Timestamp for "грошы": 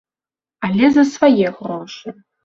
1.59-2.15